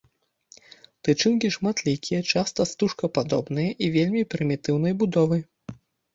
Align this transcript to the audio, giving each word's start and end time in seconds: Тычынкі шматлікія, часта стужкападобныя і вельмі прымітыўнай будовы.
Тычынкі 1.07 1.51
шматлікія, 1.55 2.19
часта 2.31 2.67
стужкападобныя 2.71 3.77
і 3.87 3.93
вельмі 3.99 4.27
прымітыўнай 4.35 4.93
будовы. 5.05 5.37